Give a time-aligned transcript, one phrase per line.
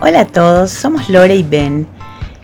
[0.00, 1.84] Hola a todos, somos Lore y Ben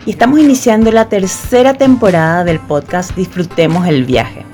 [0.05, 4.45] y estamos iniciando la tercera temporada del podcast Disfrutemos el viaje.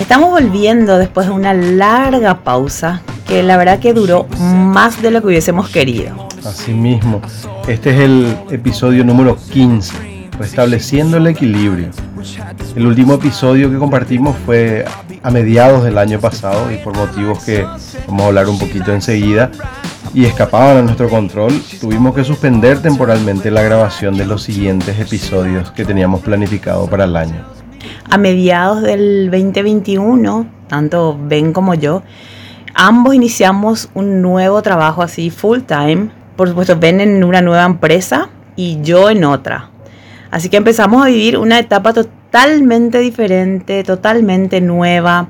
[0.00, 5.20] Estamos volviendo después de una larga pausa que la verdad que duró más de lo
[5.20, 6.26] que hubiésemos querido.
[6.42, 7.20] Asimismo,
[7.68, 11.90] este es el episodio número 15, restableciendo el equilibrio.
[12.74, 14.86] El último episodio que compartimos fue
[15.22, 17.66] a mediados del año pasado y por motivos que
[18.06, 19.50] vamos a hablar un poquito enseguida,
[20.16, 25.70] y escapaban a nuestro control, tuvimos que suspender temporalmente la grabación de los siguientes episodios
[25.72, 27.44] que teníamos planificado para el año.
[28.08, 32.02] A mediados del 2021, tanto Ben como yo,
[32.72, 36.08] ambos iniciamos un nuevo trabajo así full time.
[36.34, 39.68] Por supuesto, Ben en una nueva empresa y yo en otra.
[40.30, 45.28] Así que empezamos a vivir una etapa totalmente diferente, totalmente nueva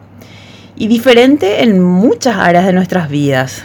[0.77, 3.65] y diferente en muchas áreas de nuestras vidas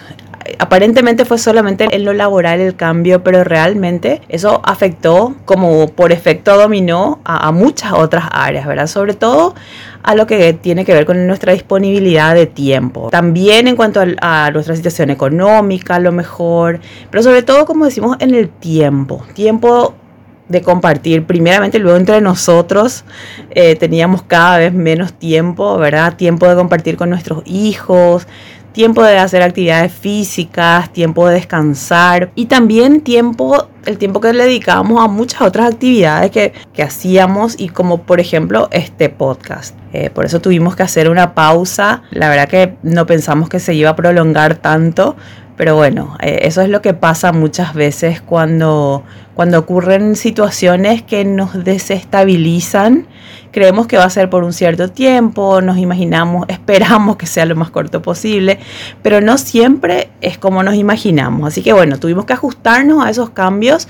[0.59, 6.57] aparentemente fue solamente en lo laboral el cambio, pero realmente eso afectó como por efecto
[6.57, 8.87] dominó a, muchas otras áreas, ¿verdad?
[8.87, 9.55] Sobre todo
[10.03, 13.09] a lo que tiene que ver con nuestra disponibilidad de tiempo.
[13.09, 18.17] También en cuanto a, nuestra situación económica, a lo mejor, pero sobre todo, como decimos,
[18.19, 19.23] en el tiempo.
[19.33, 19.95] Tiempo
[20.47, 23.05] de compartir, primeramente luego entre nosotros,
[23.51, 26.15] eh, teníamos cada vez menos tiempo, ¿verdad?
[26.17, 28.27] Tiempo de compartir con nuestros hijos,
[28.71, 34.45] tiempo de hacer actividades físicas, tiempo de descansar y también tiempo, el tiempo que le
[34.45, 39.75] dedicábamos a muchas otras actividades que, hacíamos y como por ejemplo este podcast.
[39.93, 42.01] Eh, por eso tuvimos que hacer una pausa.
[42.09, 45.15] La verdad que no pensamos que se iba a prolongar tanto,
[45.57, 49.03] pero bueno, eh, eso es lo que pasa muchas veces cuando,
[49.35, 53.05] cuando ocurren situaciones que nos desestabilizan.
[53.51, 57.55] Creemos que va a ser por un cierto tiempo, nos imaginamos, esperamos que sea lo
[57.55, 58.59] más corto posible,
[59.01, 61.47] pero no siempre es como nos imaginamos.
[61.47, 63.87] Así que bueno, tuvimos que ajustarnos a esos cambios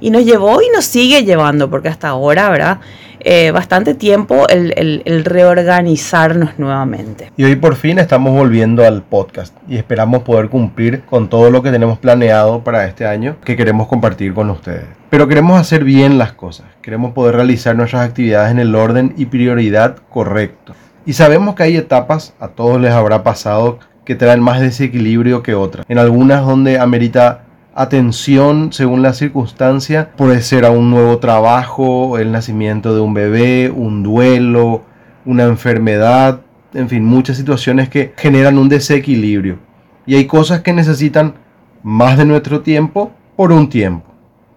[0.00, 2.80] y nos llevó y nos sigue llevando, porque hasta ahora, ¿verdad?
[3.24, 7.30] Eh, bastante tiempo el, reorganizarnos nuevamente.
[7.36, 11.62] Y hoy por fin estamos volviendo al podcast y esperamos poder cumplir con todo lo
[11.62, 14.86] que tenemos planeado para este año que queremos compartir con ustedes.
[15.08, 19.26] Pero queremos hacer bien las cosas, queremos poder realizar nuestras actividades en el orden y
[19.26, 20.74] prioridad correcto.
[21.04, 25.54] Y sabemos que hay etapas, a todos les habrá pasado, que traen más desequilibrio que
[25.54, 25.84] otras.
[25.88, 27.42] En algunas donde amerita
[27.74, 30.10] atención según la circunstancia.
[30.16, 34.82] Puede ser a un nuevo trabajo, el nacimiento de un bebé, un duelo,
[35.24, 36.40] una enfermedad,
[36.74, 39.58] en fin, muchas situaciones que generan un desequilibrio.
[40.06, 41.34] Y hay cosas que necesitan
[41.82, 44.06] más de nuestro tiempo por un tiempo.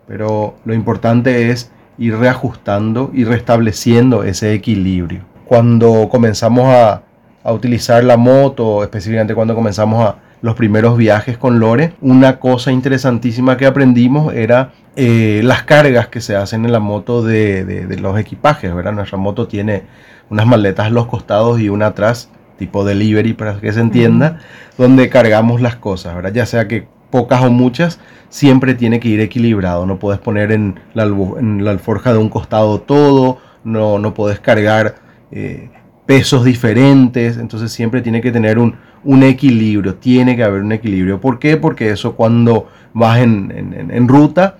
[0.08, 5.22] Pero lo importante es ir reajustando y restableciendo ese equilibrio.
[5.46, 7.04] Cuando comenzamos a,
[7.44, 12.72] a utilizar la moto, específicamente cuando comenzamos a, los primeros viajes con Lore, una cosa
[12.72, 18.20] interesantísima que aprendimos era eh, las cargas que se hacen en la moto de, los
[18.20, 18.92] equipajes, ¿verdad?
[18.92, 19.84] Nuestra moto tiene
[20.30, 22.30] unas maletas a los costados y una atrás,
[22.60, 24.40] tipo delivery para que se entienda,
[24.78, 26.32] donde cargamos las cosas, ¿verdad?
[26.32, 29.86] Ya sea que pocas o muchas, siempre tiene que ir equilibrado.
[29.86, 34.96] No puedes poner en la, en alforja de un costado todo, no, no puedes cargar
[35.32, 35.70] eh,
[36.06, 41.22] pesos diferentes, entonces siempre tiene que tener un, un equilibrio, tiene que haber un equilibrio.
[41.22, 41.56] ¿Por qué?
[41.56, 44.58] Porque eso cuando vas en, ruta,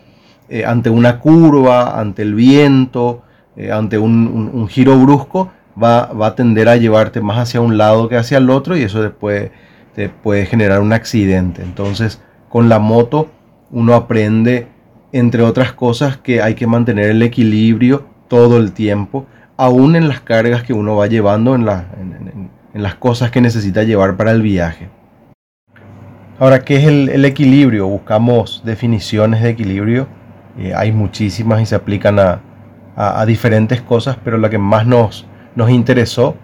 [0.48, 3.24] eh, ante una curva, ante el viento,
[3.58, 8.08] eh, ante un, giro brusco, va, va, a tender a llevarte más hacia un lado
[8.08, 9.52] que hacia el otro y eso después
[9.94, 11.62] te puede generar un accidente.
[11.62, 12.22] Entonces,
[12.56, 13.28] con la moto
[13.72, 14.70] uno aprende,
[15.12, 19.26] entre otras cosas, que hay que mantener el equilibrio todo el tiempo,
[19.58, 21.88] aún en las cargas que uno va llevando en, la,
[22.74, 24.88] en las cosas que necesita llevar para el viaje.
[26.40, 27.88] Ahora, ¿qué es el, equilibrio?
[27.88, 30.08] Buscamos definiciones de equilibrio.
[30.58, 35.26] Eh, hay muchísimas y se aplican a, diferentes cosas, pero la que más nos
[35.68, 36.38] interesó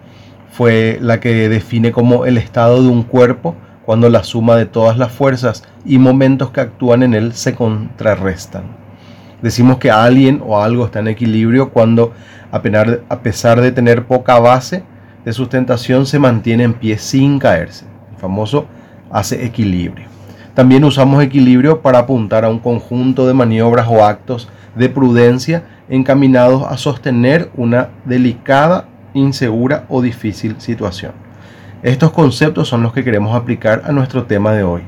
[0.50, 4.96] fue la que define como el estado de un cuerpo cuando la suma de todas
[4.96, 8.64] las fuerzas y momentos que actúan en él se contrarrestan.
[9.42, 12.12] Decimos que alguien o algo está en equilibrio cuando
[12.52, 12.62] a
[13.22, 14.84] pesar de tener poca base,
[15.24, 17.86] de sustentación se mantiene en pie sin caerse.
[18.12, 18.66] El famoso
[19.10, 20.06] hace equilibrio.
[20.54, 26.64] También usamos equilibrio para apuntar a un conjunto de maniobras o actos de prudencia encaminados
[26.68, 31.21] a sostener una delicada, insegura o difícil situación.
[31.82, 34.82] Estos conceptos son los que queremos aplicar a nuestro tema de hoy.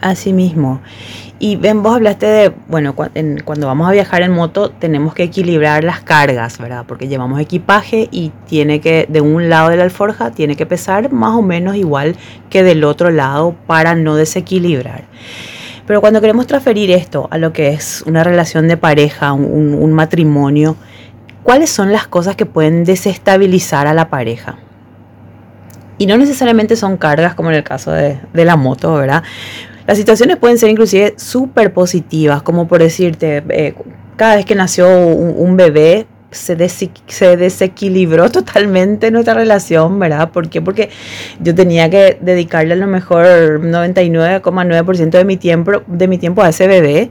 [0.00, 0.80] Asimismo.
[1.38, 5.84] Y ven, vos hablaste de, bueno, cuando vamos a viajar en moto tenemos que equilibrar
[5.84, 6.86] las cargas, ¿verdad?
[6.88, 11.12] Porque llevamos equipaje y tiene que, de un lado de la alforja, tiene que pesar
[11.12, 12.16] más o menos igual
[12.48, 15.04] que del otro lado para no desequilibrar.
[15.86, 20.76] Pero cuando queremos transferir esto a lo que es una relación de pareja, un matrimonio,
[21.42, 24.56] ¿cuáles son las cosas que pueden desestabilizar a la pareja?
[25.98, 29.22] Y no necesariamente son cargas como en el caso de, de la moto, ¿verdad?
[29.86, 33.74] Las situaciones pueden ser inclusive súper positivas, como por decirte, eh,
[34.16, 40.30] cada vez que nació un, bebé, se, se, desequilibró totalmente nuestra relación, ¿verdad?
[40.32, 40.60] ¿Por qué?
[40.60, 40.90] Porque
[41.40, 46.48] yo tenía que dedicarle a lo mejor 99,9% de mi tiempo de mi tiempo a
[46.48, 47.10] ese bebé.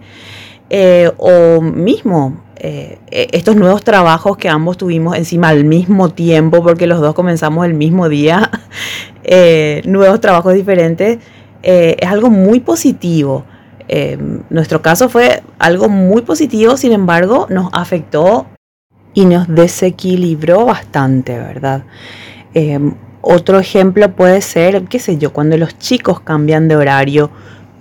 [0.70, 6.88] Eh, o mismo eh, estos nuevos trabajos que ambos tuvimos encima al mismo tiempo, porque
[6.88, 8.52] los dos comenzamos el mismo día,
[9.86, 11.20] nuevos trabajos diferentes,
[11.62, 13.44] es algo muy positivo.
[13.88, 14.18] Eh,
[14.50, 18.48] nuestro caso fue algo muy positivo, sin embargo, nos afectó
[19.14, 21.84] y nos desequilibró bastante, ¿verdad?
[22.54, 22.80] Eh,
[23.22, 27.30] otro ejemplo puede ser, qué sé yo, cuando los chicos cambian de horario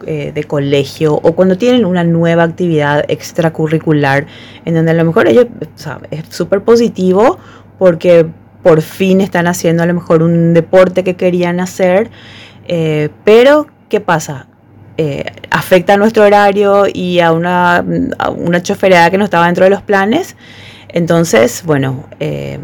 [0.06, 4.26] eh, de colegio o cuando tienen una nueva actividad extracurricular
[4.64, 5.46] en donde a lo mejor ellos,
[6.10, 7.38] es súper positivo
[7.78, 8.26] porque
[8.62, 12.10] por fin están haciendo a lo mejor un deporte que querían hacer,
[13.24, 14.46] pero ¿qué pasa?
[14.96, 17.84] Eh, afecta a nuestro horario y a una,
[18.18, 20.36] a una que no estaba dentro de los planes.
[20.88, 22.60] Entonces, bueno, eh,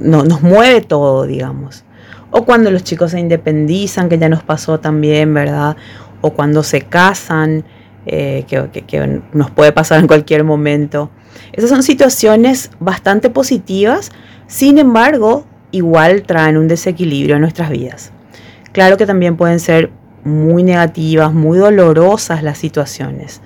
[0.00, 1.84] no, nos mueve todo, digamos.
[2.32, 5.76] O cuando los chicos se independizan, que ya nos pasó también, ¿verdad?
[6.20, 7.64] O cuando se casan,
[8.06, 11.10] eh, que, que, nos puede pasar en cualquier momento.
[11.52, 14.10] Esas son situaciones bastante positivas,
[14.46, 18.12] sin embargo, igual traen un desequilibrio en nuestras vidas.
[18.72, 19.90] Claro que también pueden ser
[20.24, 23.40] muy negativas, muy dolorosas las situaciones.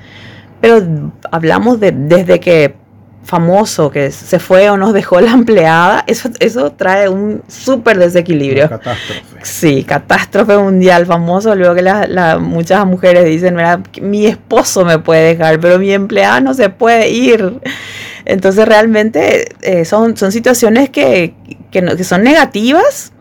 [0.60, 2.76] Pero hablamos de desde que
[3.24, 8.68] famoso que se fue o nos dejó la empleada, eso, eso trae un súper desequilibrio.
[8.68, 9.22] catástrofe.
[9.42, 11.54] Sí, catástrofe mundial famoso.
[11.54, 13.56] Luego que la, muchas mujeres dicen,
[14.00, 17.60] mi esposo me puede dejar, pero mi empleada no se puede ir.
[18.24, 21.34] Entonces realmente eh, son, son situaciones que,
[21.70, 23.12] que son negativas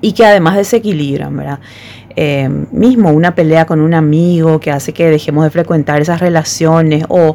[0.00, 1.60] y que además desequilibran, ¿verdad?
[2.16, 7.04] Eh, mismo una pelea con un amigo que hace que dejemos de frecuentar esas relaciones
[7.08, 7.34] o,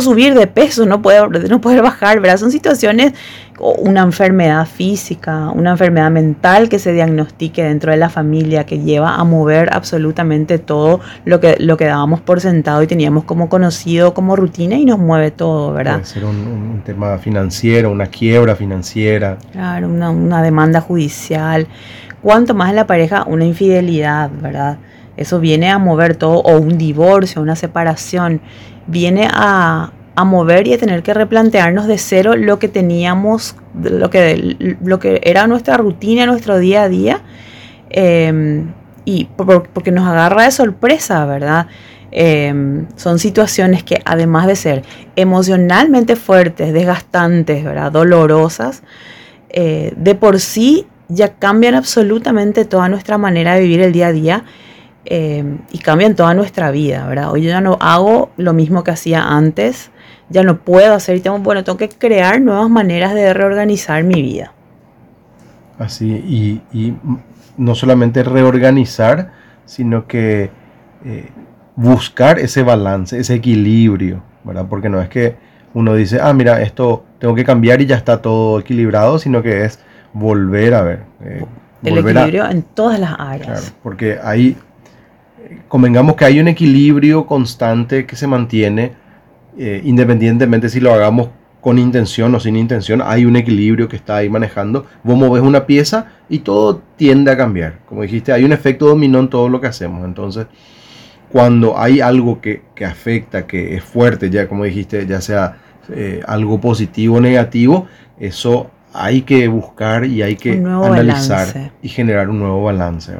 [0.00, 2.38] subir de peso, no poder, no poder bajar, ¿verdad?
[2.38, 3.12] Son situaciones,
[3.58, 9.16] una enfermedad física, una enfermedad mental que se diagnostique dentro de la familia que lleva
[9.16, 14.14] a mover absolutamente todo lo que, lo que dábamos por sentado y teníamos como conocido,
[14.14, 15.94] como rutina y nos mueve todo, ¿verdad?
[15.94, 19.36] Puede ser un, tema financiero, una quiebra financiera.
[19.52, 21.66] Claro, una, una demanda judicial
[22.22, 24.78] cuanto más en la pareja una infidelidad, ¿verdad?
[25.16, 28.40] Eso viene a mover todo, o un divorcio, una separación,
[28.86, 29.92] viene a,
[30.24, 35.20] mover y a tener que replantearnos de cero lo que teníamos, lo que, lo que
[35.24, 37.20] era nuestra rutina, nuestro día a día,
[37.90, 38.72] em,
[39.04, 41.66] y porque nos agarra de sorpresa, ¿verdad?
[42.12, 44.82] Em, son situaciones que además de ser
[45.16, 47.90] emocionalmente fuertes, desgastantes, ¿verdad?
[47.90, 48.82] dolorosas,
[49.48, 54.12] eh, de por sí ya cambian absolutamente toda nuestra manera de vivir el día a
[54.12, 54.44] día
[55.04, 57.32] eh, y cambian toda nuestra vida, ¿verdad?
[57.32, 59.90] Hoy yo ya no hago lo mismo que hacía antes,
[60.28, 64.22] ya no puedo hacer y tengo, bueno, tengo que crear nuevas maneras de reorganizar mi
[64.22, 64.52] vida.
[65.78, 66.94] Así, y,
[67.58, 69.32] no solamente reorganizar,
[69.66, 70.50] sino que
[71.04, 71.28] eh,
[71.76, 74.66] buscar ese balance, ese equilibrio, ¿verdad?
[74.70, 75.36] Porque no es que
[75.74, 79.64] uno dice, ah, mira, esto tengo que cambiar y ya está todo equilibrado, sino que
[79.64, 79.80] es
[80.12, 81.00] volver a ver.
[81.24, 81.44] Eh,
[81.84, 83.74] el equilibrio en todas las áreas.
[83.82, 84.56] porque ahí,
[85.68, 88.92] convengamos que hay un equilibrio constante que se mantiene,
[89.58, 91.28] eh, independientemente si lo hagamos
[91.60, 94.86] con intención o sin intención, hay un equilibrio que está ahí manejando.
[95.04, 97.78] Vos movés una pieza y todo tiende a cambiar.
[97.86, 100.04] Como dijiste, hay un efecto dominó en todo lo que hacemos.
[100.04, 100.46] Entonces,
[101.30, 105.56] cuando hay algo que, afecta, que es fuerte, ya como dijiste, ya sea
[105.88, 107.86] eh, algo positivo o negativo,
[108.18, 113.12] eso hay que buscar y hay que analizar y generar un nuevo balance.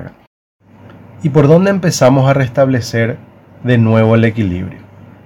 [1.23, 3.19] ¿Y por dónde empezamos a restablecer
[3.63, 4.81] de nuevo el equilibrio?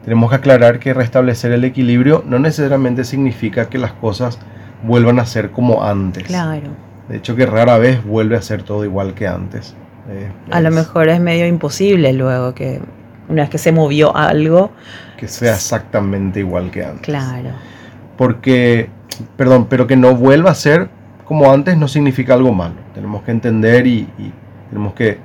[0.05, 4.39] Tenemos que aclarar que restablecer el equilibrio no necesariamente significa que las cosas
[4.85, 6.25] vuelvan a ser como antes.
[6.25, 6.69] Claro.
[7.09, 9.75] De hecho, que rara vez vuelve a ser todo igual que antes.
[10.09, 12.81] Eh, a lo mejor es medio imposible luego que
[13.29, 14.71] una vez que se movió algo.
[15.17, 17.03] Que sea exactamente igual que antes.
[17.03, 17.51] Claro.
[18.17, 18.91] Porque
[19.37, 20.89] perdón, pero que no vuelva a ser
[21.25, 22.75] como antes no significa algo malo.
[22.95, 24.09] Tenemos que entender y,
[24.71, 25.19] tenemos que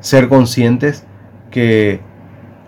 [0.00, 1.04] ser conscientes
[1.50, 2.00] que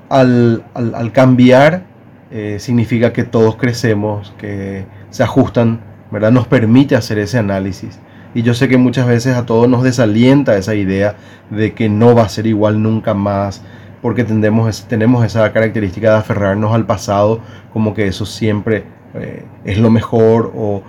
[0.09, 0.65] al,
[1.13, 1.85] cambiar
[2.31, 5.81] eh, significa que todos crecemos, que se ajustan,
[6.11, 6.33] ¿verdad?
[6.33, 7.99] Nos permite hacer ese análisis.
[8.35, 11.17] Y yo sé que muchas veces a todos nos desalienta esa idea
[11.51, 13.63] de que no va a ser igual nunca más,
[14.03, 17.41] porque tendemos, tenemos esa característica de aferrarnos al pasado,
[17.73, 18.85] como que eso siempre
[19.21, 20.83] eh, es lo mejor o,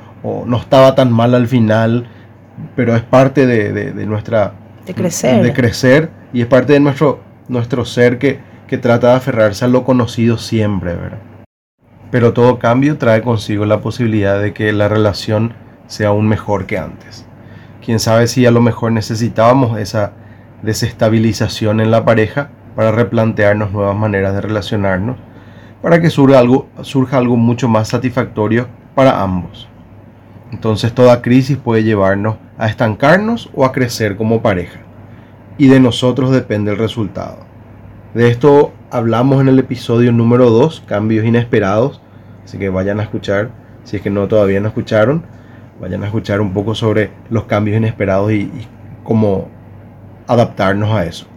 [0.45, 2.09] no estaba tan mal al final,
[2.75, 4.53] pero es parte de, nuestra...
[4.85, 5.41] De crecer.
[5.41, 9.69] De crecer y es parte de nuestro, nuestro ser que, que trata de aferrarse a
[9.69, 11.19] lo conocido siempre, ¿verdad?
[12.11, 15.53] Pero todo cambio trae consigo la posibilidad de que la relación
[15.87, 17.25] sea aún mejor que antes.
[17.83, 20.11] Quién sabe si a lo mejor necesitábamos esa
[20.61, 25.17] desestabilización en la pareja para replantearnos nuevas maneras de relacionarnos,
[25.81, 29.67] para que surja algo, surja algo mucho más satisfactorio para ambos.
[30.51, 34.79] Entonces toda crisis puede llevarnos a estancarnos o a crecer como pareja.
[35.57, 37.39] Y de nosotros depende el resultado.
[38.13, 42.01] De esto hablamos en el episodio número 2, cambios inesperados.
[42.43, 43.51] Así que vayan a escuchar,
[43.83, 45.23] si es que no todavía no escucharon,
[45.81, 48.67] vayan a escuchar un poco sobre los cambios inesperados y, y
[49.03, 49.49] cómo
[50.27, 51.27] adaptarnos a eso.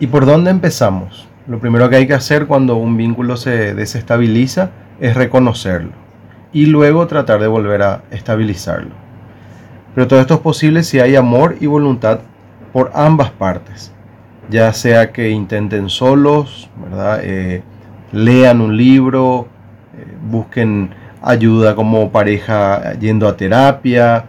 [0.00, 1.28] ¿Y por dónde empezamos?
[1.46, 4.70] Lo primero que hay que hacer cuando un vínculo se desestabiliza
[5.00, 5.92] es reconocerlo
[6.52, 8.94] y luego tratar de volver a estabilizarlo.
[9.94, 12.20] Pero todo esto es posible si hay amor y voluntad
[12.72, 13.92] por ambas partes,
[14.50, 17.20] ya sea que intenten solos, ¿verdad?
[17.22, 17.62] Eh,
[18.12, 19.46] lean un libro,
[19.98, 24.24] eh, busquen ayuda como pareja yendo a terapia,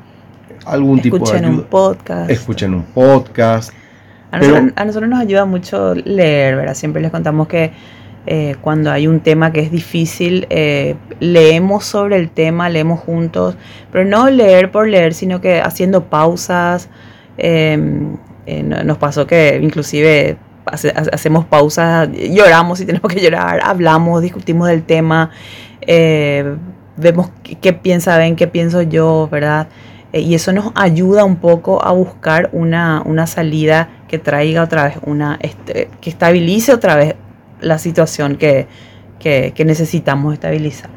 [0.66, 1.50] algún tipo de ayuda.
[1.50, 2.30] un podcast.
[2.30, 3.72] Escuchen un podcast.
[4.36, 6.74] A nosotros, nos ayuda mucho leer, ¿verdad?
[6.74, 7.72] Siempre les contamos que
[8.28, 13.56] eh, cuando hay un tema que es difícil, eh, leemos sobre el tema, leemos juntos,
[13.92, 16.90] pero no leer por leer, sino que haciendo pausas.
[17.38, 24.68] Em, eh, nos pasó que inclusive hacemos pausas, lloramos si tenemos que llorar, hablamos, discutimos
[24.68, 25.30] del tema,
[26.98, 29.68] vemos qué, qué piensa Ben, qué pienso yo, ¿verdad?
[30.16, 34.98] Eh, y eso nos ayuda un poco a buscar una, salida que traiga otra vez
[35.06, 37.16] una, este, que estabilice otra vez
[37.60, 38.66] la situación que,
[39.66, 40.90] necesitamos estabilizar.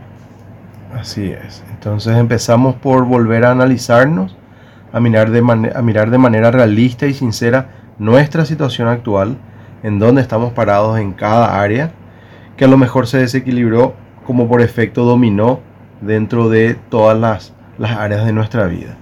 [0.94, 1.64] Así es.
[1.72, 4.36] Entonces empezamos por volver a analizarnos,
[4.92, 5.40] a mirar, de
[5.74, 9.36] a mirar de manera realista y sincera nuestra situación actual,
[9.82, 11.90] en dónde estamos parados en cada área,
[12.56, 13.94] que a lo mejor se desequilibró
[14.24, 15.58] como por efecto dominó
[16.02, 18.96] dentro de todas las, las áreas de nuestra vida.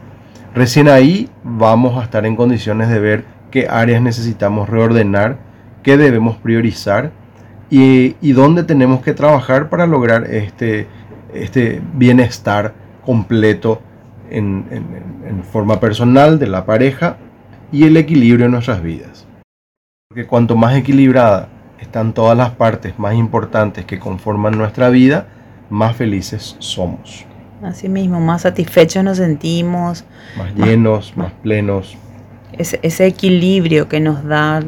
[0.57, 5.37] Recién ahí vamos a estar en condiciones de ver qué áreas necesitamos reordenar,
[5.83, 7.13] qué debemos priorizar
[7.69, 10.87] y, dónde tenemos que trabajar para lograr este,
[11.35, 12.73] este bienestar
[13.05, 13.83] completo
[14.31, 14.65] en,
[15.53, 17.19] forma personal de la pareja
[17.71, 19.27] y el equilibrio en nuestras vidas.
[20.09, 25.27] Porque cuanto más equilibrada están todas las partes más importantes que conforman nuestra vida,
[25.69, 27.27] más felices somos.
[27.67, 30.05] Así mismo, más satisfechos nos sentimos.
[30.37, 31.97] Más llenos, más, plenos.
[32.53, 34.63] Ese, ese, equilibrio que nos da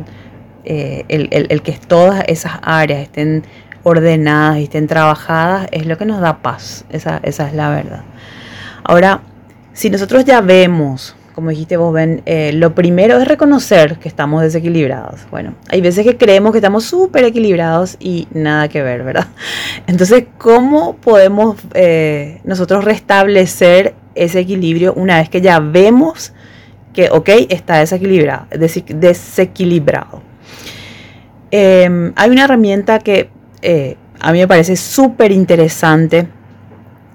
[0.64, 3.44] eh, el, el, que todas esas áreas estén
[3.84, 6.84] ordenadas y estén trabajadas es lo que nos da paz.
[6.90, 8.02] Esa, esa es la verdad.
[8.82, 9.20] Ahora,
[9.72, 14.42] si nosotros ya vemos como dijiste vos, Ben, eh, lo primero es reconocer que estamos
[14.42, 15.20] desequilibrados.
[15.30, 19.28] Bueno, hay veces que creemos que estamos súper equilibrados y nada que ver, ¿verdad?
[19.86, 26.32] Entonces, ¿cómo podemos eh, nosotros restablecer ese equilibrio una vez que ya vemos
[26.92, 30.22] que, ok, está desequilibrado?
[31.52, 33.30] Em, hay una herramienta que
[33.62, 36.26] eh, a mí me parece súper interesante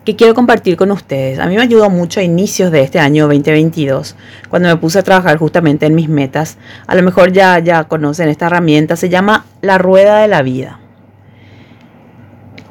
[0.06, 1.40] que quiero compartir con ustedes.
[1.40, 4.16] A mí me ayudó mucho a inicios de este año 2022,
[4.50, 6.58] cuando me puse a trabajar justamente en mis metas.
[6.88, 10.80] A lo mejor ya, ya conocen esta herramienta, se llama la rueda de la vida.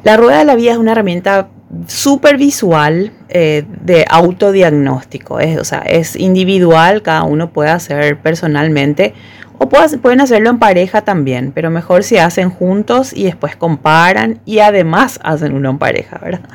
[0.05, 1.49] La rueda de la vida es una herramienta
[1.87, 5.41] súper visual eh, de autodiagnóstico.
[5.41, 9.15] Es, o sea, es individual, cada uno puede hacer personalmente
[9.59, 14.59] o pueden hacerlo en pareja también, pero mejor si hacen juntos y después comparan y
[14.59, 16.49] además hacen uno en pareja, ¿verdad?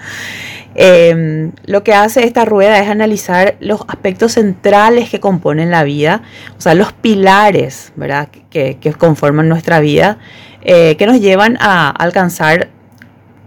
[0.79, 6.21] Em, lo que hace esta rueda es analizar los aspectos centrales que componen la vida,
[6.55, 8.29] o sea, los pilares ¿verdad?
[8.51, 10.19] Que, conforman nuestra vida,
[10.61, 12.69] eh, que nos llevan a alcanzar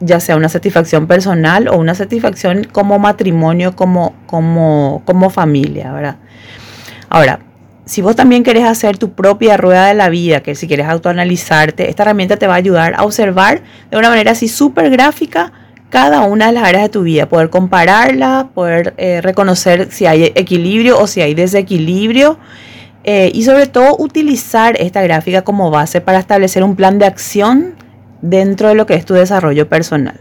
[0.00, 5.92] ya sea una satisfacción personal o una satisfacción como matrimonio, como, como, familia.
[5.92, 6.16] ¿verdad?
[7.08, 7.38] Ahora,
[7.84, 11.90] si vos también querés hacer tu propia rueda de la vida, que si quieres autoanalizarte,
[11.90, 15.52] esta herramienta te va a ayudar a observar de una manera así súper gráfica
[15.90, 20.32] cada una de las áreas de tu vida, poder compararla, poder eh, reconocer si hay
[20.36, 22.38] equilibrio o si hay desequilibrio
[23.02, 27.74] eh, y sobre todo utilizar esta gráfica como base para establecer un plan de acción
[28.22, 30.20] dentro de lo que es tu desarrollo personal.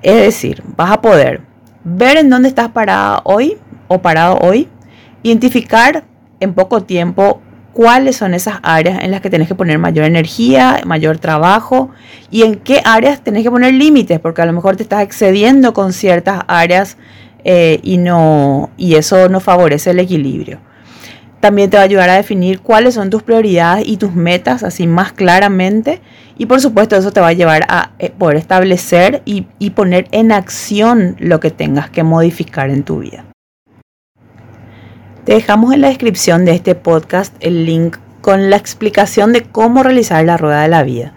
[0.00, 1.42] Es decir, vas a poder
[1.84, 4.68] ver en dónde estás parada hoy o parado hoy,
[5.22, 6.04] identificar
[6.40, 7.41] en poco tiempo
[7.72, 11.90] cuáles son esas áreas en las que tenés que poner mayor energía, mayor trabajo
[12.30, 15.72] y en qué áreas tenés que poner límites, porque a lo mejor te estás excediendo
[15.72, 16.96] con ciertas áreas
[17.44, 20.58] eh, y, no, y eso no favorece el equilibrio.
[21.40, 24.86] También te va a ayudar a definir cuáles son tus prioridades y tus metas así
[24.86, 26.00] más claramente.
[26.38, 30.06] Y por supuesto eso te va a llevar a eh, poder establecer y, y poner
[30.12, 33.31] en acción lo que tengas que modificar en tu vida.
[35.24, 39.84] Te dejamos en la descripción de este podcast el link con la explicación de cómo
[39.84, 41.14] realizar la rueda de la vida.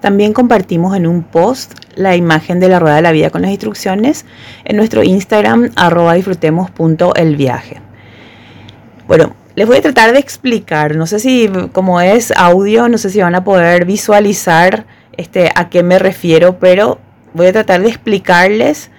[0.00, 3.52] También compartimos en un post la imagen de la rueda de la vida con las
[3.52, 4.26] instrucciones
[4.64, 7.80] en nuestro Instagram arroba disfrutemos.elviaje.
[9.06, 13.10] Bueno, les voy a tratar de explicar, no sé si como es audio, no sé
[13.10, 14.84] si van a poder visualizar
[15.16, 16.98] este, a qué me refiero, pero
[17.34, 18.90] voy a tratar de explicarles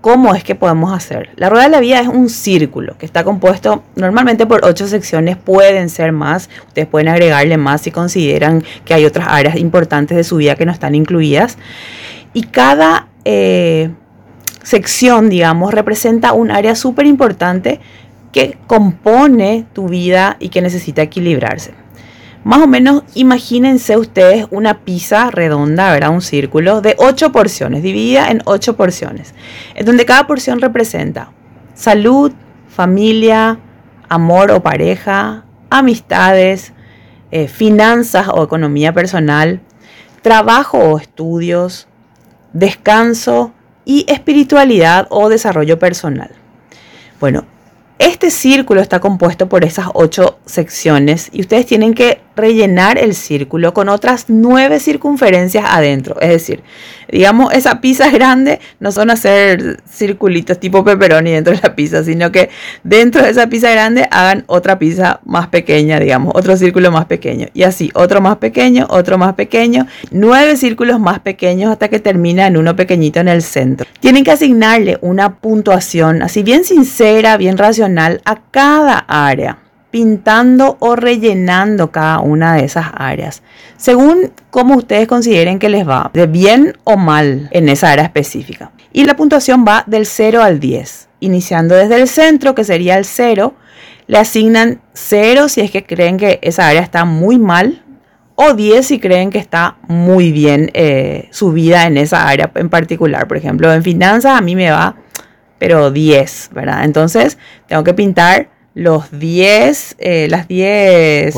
[0.00, 1.28] ¿Cómo es que podemos hacer?
[1.36, 5.36] La rueda de la vida es un círculo que está compuesto normalmente por ocho secciones,
[5.36, 10.24] pueden ser más, ustedes pueden agregarle más si consideran que hay otras áreas importantes de
[10.24, 11.58] su vida que no están incluidas.
[12.32, 13.90] Y cada eh,
[14.62, 17.78] sección, digamos, representa un área súper importante
[18.32, 21.74] que compone tu vida y que necesita equilibrarse.
[22.42, 26.10] Más o menos imagínense ustedes una pizza redonda, ¿verdad?
[26.10, 29.34] Un círculo de ocho porciones, dividida en ocho porciones,
[29.74, 31.32] en donde cada porción representa
[31.74, 32.32] salud,
[32.68, 33.58] familia,
[34.08, 36.72] amor o pareja, amistades,
[37.30, 39.60] eh, finanzas o economía personal,
[40.22, 41.88] trabajo o estudios,
[42.52, 43.52] descanso
[43.84, 46.30] y espiritualidad o desarrollo personal.
[47.20, 47.44] Bueno,
[47.98, 53.74] este círculo está compuesto por esas ocho secciones y ustedes tienen que rellenar el círculo
[53.74, 56.20] con otras nueve circunferencias adentro.
[56.20, 56.62] Es decir,
[57.10, 62.32] digamos, esa pizza grande no son hacer circulitos tipo pepperoni dentro de la pizza, sino
[62.32, 62.50] que
[62.82, 67.48] dentro de esa pizza grande hagan otra pizza más pequeña, digamos, otro círculo más pequeño.
[67.52, 72.46] Y así, otro más pequeño, otro más pequeño, nueve círculos más pequeños hasta que termina
[72.46, 73.86] en uno pequeñito en el centro.
[74.00, 79.58] Tienen que asignarle una puntuación así bien sincera, bien racional a cada área
[79.90, 83.42] pintando o rellenando cada una de esas áreas,
[83.76, 88.70] según cómo ustedes consideren que les va, de bien o mal en esa área específica.
[88.92, 93.04] Y la puntuación va del 0 al 10, iniciando desde el centro, que sería el
[93.04, 93.54] 0,
[94.06, 97.84] le asignan 0 si es que creen que esa área está muy mal,
[98.42, 103.28] o 10 si creen que está muy bien eh, subida en esa área en particular.
[103.28, 104.96] Por ejemplo, en finanzas a mí me va,
[105.58, 106.84] pero 10, ¿verdad?
[106.84, 111.34] Entonces tengo que pintar los 10, eh, las 10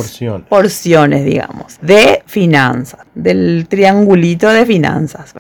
[0.49, 1.25] porciones.
[1.25, 5.35] digamos, de finanzas, del triangulito de finanzas.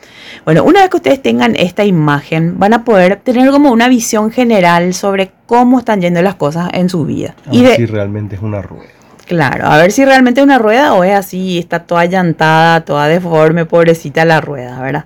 [0.44, 4.31] Bueno, una vez que ustedes tengan esta imagen, van a poder tener como una visión
[4.31, 7.35] general sobre cómo están yendo las cosas en su vida.
[7.46, 8.90] A y ver si realmente es una rueda.
[9.26, 13.07] Claro, a ver si realmente es una rueda o es así, está toda llantada, toda
[13.07, 15.05] deforme, pobrecita la rueda, ¿verdad?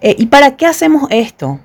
[0.00, 1.60] Eh, ¿Y para qué hacemos esto?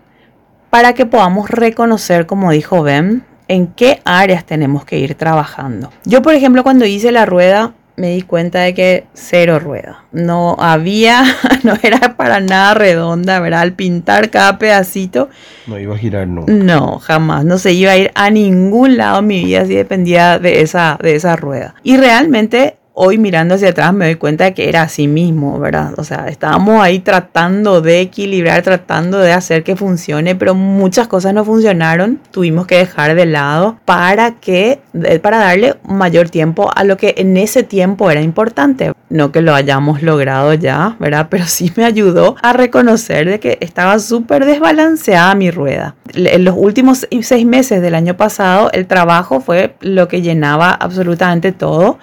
[0.70, 5.92] Para que podamos reconocer, como dijo Ben, en qué áreas tenemos que ir trabajando.
[6.06, 10.06] Yo, por ejemplo, cuando hice la rueda, me di cuenta de que cero rueda.
[10.12, 11.24] No había,
[11.64, 13.62] no era para nada redonda, ¿verdad?
[13.62, 15.30] Al pintar cada pedacito.
[15.66, 16.54] No iba a girar nunca.
[16.54, 17.44] No, jamás.
[17.44, 21.00] No se iba a ir a ningún lado en mi vida si dependía de esa,
[21.02, 21.74] de esa rueda.
[21.84, 25.94] Y realmente hoy mirando hacia atrás me doy cuenta de que era así mismo, ¿verdad?
[25.98, 31.36] O sea, estábamos ahí tratando de equilibrar, tratando de hacer que funcione, pero muchas cosas
[31.36, 32.20] no funcionaron.
[32.32, 34.80] Tuvimos que dejar de lado para que,
[35.22, 38.94] para darle mayor tiempo a lo que en ese tiempo era importante.
[39.10, 41.28] No que lo hayamos logrado ya, ¿verdad?
[41.30, 45.96] Pero sí me ayudó a reconocer de que estaba súper desbalanceada mi rueda.
[46.16, 51.52] En los últimos seis meses del año pasado, el trabajo fue lo que llenaba absolutamente
[51.52, 52.00] todo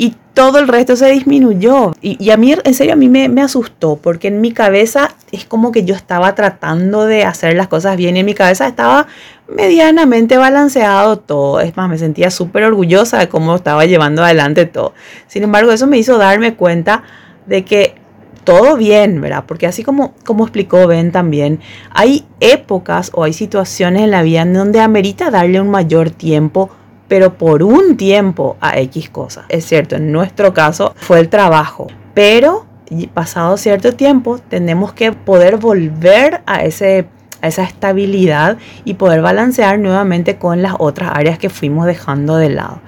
[0.00, 1.92] y todo el resto se disminuyó.
[2.00, 5.72] Y, a mí, en serio, a mí me, asustó, porque en mi cabeza es como
[5.72, 9.08] que yo estaba tratando de hacer las cosas bien y en mi cabeza estaba
[9.46, 11.60] medianamente balanceado todo.
[11.60, 14.94] Es más, me sentía súper orgullosa de cómo estaba llevando adelante todo.
[15.26, 17.02] Sin embargo, eso me hizo darme cuenta
[17.44, 17.96] de que
[18.44, 19.44] todo bien, ¿verdad?
[19.46, 21.60] Porque así como, como explicó Ben también,
[21.90, 26.70] hay épocas o hay situaciones en la vida en donde amerita darle un mayor tiempo
[27.10, 29.44] pero por un tiempo a X cosas.
[29.48, 32.66] Es cierto, en nuestro caso fue el trabajo, pero
[33.12, 37.06] pasado cierto tiempo tenemos que poder volver a ese
[37.42, 42.50] a esa estabilidad y poder balancear nuevamente con las otras áreas que fuimos dejando de
[42.50, 42.80] lado.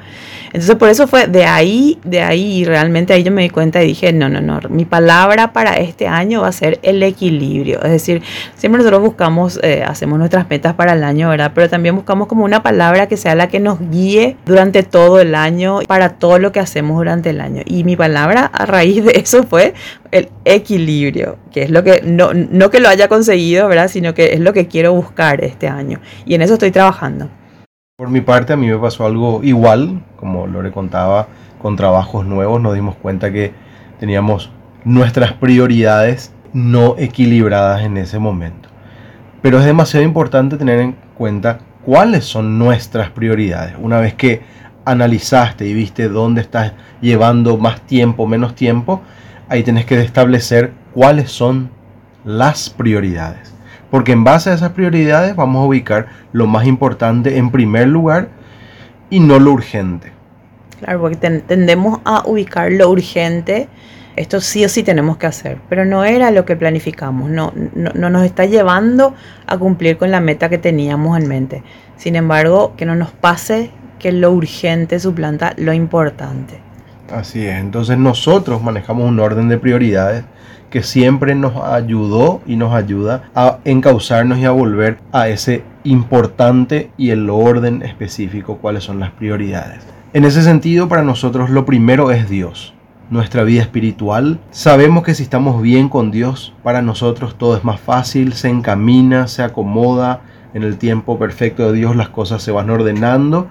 [0.53, 3.87] Entonces por eso fue de ahí, de ahí, realmente ahí yo me di cuenta y
[3.87, 7.83] dije, no, no, no, mi palabra para este año va a ser el equilibrio.
[7.83, 8.23] Es decir,
[8.55, 11.53] siempre nosotros buscamos, eh, hacemos nuestras metas para el año, ¿verdad?
[11.55, 15.35] Pero también buscamos como una palabra que sea la que nos guíe durante todo el
[15.35, 17.63] año, para todo lo que hacemos durante el año.
[17.65, 19.73] Y mi palabra a raíz de eso fue
[20.13, 23.89] el equilibrio, que es lo que, no, no que lo haya conseguido, ¿verdad?
[23.89, 26.01] Sino que es lo que quiero buscar este año.
[26.25, 27.29] Y en eso estoy trabajando.
[27.97, 31.29] Por mi parte, a mí me pasó algo igual, como Lore contaba,
[31.61, 33.53] con trabajos nuevos nos dimos cuenta que
[33.99, 34.51] teníamos
[34.85, 38.69] nuestras prioridades no equilibradas en ese momento.
[39.41, 43.75] Pero es demasiado importante tener en cuenta cuáles son nuestras prioridades.
[43.81, 44.43] Una vez que
[44.85, 49.01] analizaste y viste dónde estás llevando más tiempo, menos tiempo,
[49.53, 51.71] ahí tienes que establecer cuáles son
[52.25, 53.53] las prioridades.
[53.91, 58.29] Porque en base a esas prioridades vamos a ubicar lo más importante en primer lugar
[59.11, 60.11] y no lo urgente.
[60.81, 63.69] Claro, porque tendemos a ubicar lo urgente.
[64.17, 68.11] Esto sí o sí tenemos que hacer, pero no era lo que planificamos, no, no,
[68.11, 69.15] nos está llevando
[69.47, 71.63] a cumplir con la meta que teníamos en mente.
[71.97, 76.72] Sin embargo, que no nos pase que lo urgente suplanta lo importante.
[77.11, 80.25] Así es, entonces nosotros manejamos un orden de prioridades
[80.71, 86.91] que siempre nos ayudó y nos ayuda a encauzarnos y a volver a ese importante
[86.97, 89.81] y el orden específico, cuáles son las prioridades.
[90.15, 92.73] En ese sentido, para nosotros lo primero es Dios,
[93.11, 94.41] nuestra vida espiritual.
[94.51, 99.29] Sabemos que si estamos bien con Dios, para nosotros todo es más fácil, se encamina,
[99.29, 100.23] se acomoda,
[100.55, 103.49] en el tiempo perfecto de Dios las cosas se van ordenando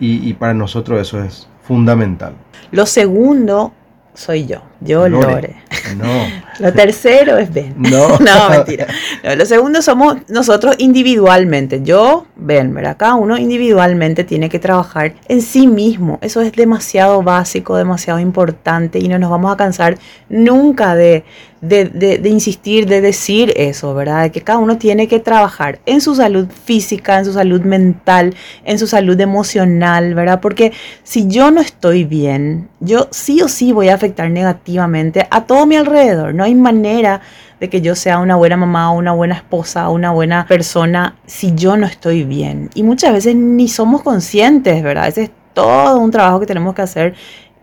[0.00, 2.32] y, para nosotros eso es fundamental.
[2.70, 3.72] Lo segundo
[4.14, 5.56] soy yo, yo Lore.
[5.96, 6.04] No.
[6.60, 7.74] Lo tercero es Ben.
[7.78, 8.18] No.
[8.18, 8.86] no, mentira.
[9.22, 11.82] lo segundo somos nosotros individualmente.
[11.82, 12.96] Yo, Ben, ¿verdad?
[12.96, 16.18] Cada uno individualmente tiene que trabajar en sí mismo.
[16.20, 21.24] Eso es demasiado básico, demasiado importante y no nos vamos a cansar nunca de,
[21.60, 24.22] de, insistir, de decir eso, ¿verdad?
[24.24, 28.34] De que cada uno tiene que trabajar en su salud física, en su salud mental,
[28.64, 30.40] en su salud emocional, ¿verdad?
[30.40, 30.72] Porque
[31.04, 34.67] si yo no estoy bien, yo sí o sí voy a afectar negativamente
[35.30, 36.34] a todo mi alrededor.
[36.34, 37.20] No hay manera
[37.60, 41.76] de que yo sea una buena mamá, una buena esposa, una buena persona si yo
[41.76, 42.70] no estoy bien.
[42.74, 45.08] Y muchas veces ni somos conscientes, ¿verdad?
[45.08, 47.14] Ese es todo un trabajo que tenemos que hacer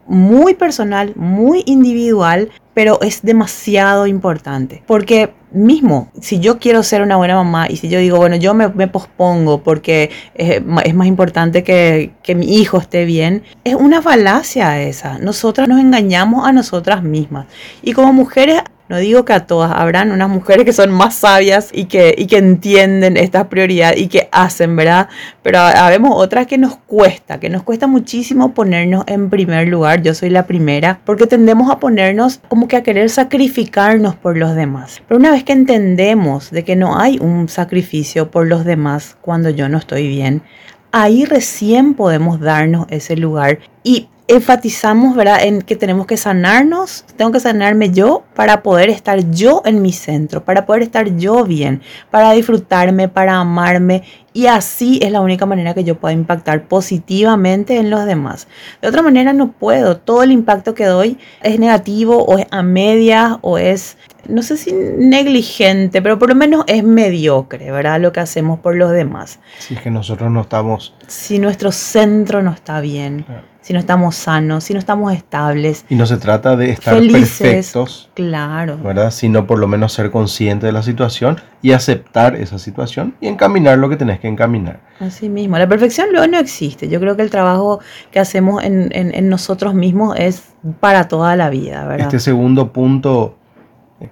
[0.07, 4.83] muy personal, muy individual, pero es demasiado importante.
[4.85, 8.53] Porque mismo, si yo quiero ser una buena mamá y si yo digo, bueno, yo
[8.53, 14.01] me, pospongo porque es, es, más importante que, que mi hijo esté bien, es una
[14.01, 15.17] falacia esa.
[15.17, 17.47] Nosotras nos engañamos a nosotras mismas.
[17.81, 21.69] Y como mujeres no digo que a todas, habrán unas mujeres que son más sabias
[21.73, 25.09] y que, y que entienden esta prioridad y que hacen, ¿verdad?
[25.41, 30.03] Pero habemos otras que nos cuesta, que nos cuesta muchísimo ponernos en primer lugar.
[30.03, 34.55] Yo soy la primera, porque tendemos a ponernos como que a querer sacrificarnos por los
[34.55, 35.01] demás.
[35.07, 39.49] Pero una vez que entendemos de que no hay un sacrificio por los demás cuando
[39.49, 40.43] yo no estoy bien,
[40.91, 47.31] ahí recién podemos darnos ese lugar y enfatizamos, ¿verdad?, en que tenemos que sanarnos, tengo
[47.31, 51.81] que sanarme yo para poder estar yo en mi centro, para poder estar yo bien,
[52.09, 57.77] para disfrutarme, para amarme y así es la única manera que yo pueda impactar positivamente
[57.77, 58.47] en los demás.
[58.81, 62.63] De otra manera no puedo, todo el impacto que doy es negativo o es a
[62.63, 68.01] media o es no sé si negligente, pero por lo menos es mediocre, ¿verdad?
[68.01, 69.39] Lo que hacemos por los demás.
[69.59, 70.95] Si es que nosotros no estamos...
[71.05, 73.23] Si nuestro centro no está bien
[73.65, 75.87] si no estamos sanos, si no estamos estables.
[75.89, 78.77] Y no se trata de estar perfectos, claro.
[78.77, 79.09] ¿verdad?
[79.09, 83.79] Sino por lo menos ser consciente de la situación y aceptar esa situación y encaminar
[83.79, 84.81] lo que tenés que encaminar.
[84.99, 86.89] Así mismo, la perfección luego no existe.
[86.89, 87.79] Yo creo que el trabajo
[88.11, 90.43] que hacemos en, en, nosotros mismos es
[90.79, 92.05] para toda la vida, ¿verdad?
[92.05, 93.35] Este segundo punto,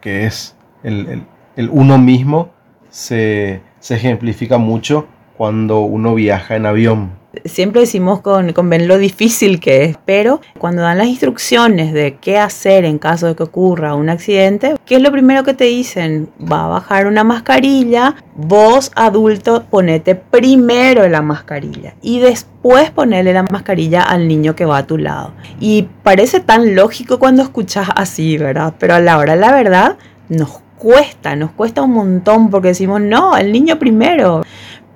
[0.01, 1.23] que es el, el,
[1.57, 2.49] el uno mismo,
[2.89, 5.05] se, se ejemplifica mucho
[5.37, 10.39] cuando uno viaja en avión Siempre decimos con, con Ben lo difícil que es, pero
[10.59, 14.97] cuando dan las instrucciones de qué hacer en caso de que ocurra un accidente, ¿qué
[14.97, 16.29] es lo primero que te dicen?
[16.39, 23.43] Va a bajar una mascarilla, vos adulto ponete primero la mascarilla y después ponerle la
[23.43, 25.33] mascarilla al niño que va a tu lado.
[25.59, 28.75] Y parece tan lógico cuando escuchas así, ¿verdad?
[28.77, 29.97] Pero a la hora la verdad
[30.29, 34.43] nos cuesta, nos cuesta un montón porque decimos, no, el niño primero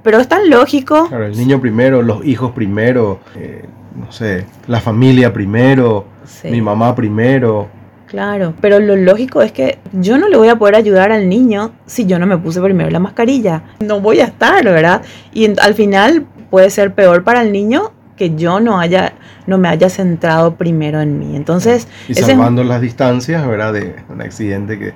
[0.08, 1.10] pero es tan lógico.
[1.10, 6.06] Claro, el niño primero, los hijos primero, eh, no sé, la familia primero,
[6.46, 7.67] mi mamá primero.
[8.06, 11.74] Claro, pero lo lógico es que yo no le voy a poder ayudar al niño
[11.88, 13.63] si yo no me puse primero la mascarilla.
[13.82, 15.02] No voy a estar, ¿verdad?
[15.34, 19.12] Y al final puede ser peor para el niño que yo no haya
[19.46, 21.36] no me haya centrado primero en mí.
[21.36, 23.74] Entonces, y salvando las distancias, ¿verdad?
[23.74, 24.93] De un accidente que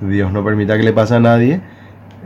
[0.00, 1.60] Dios no permita que le pase a nadie,